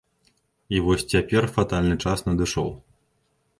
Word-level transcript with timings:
І 0.77 0.81
вось 0.87 1.05
цяпер 1.11 1.47
фатальны 1.59 1.95
час 2.07 2.19
надышоў. 2.31 2.69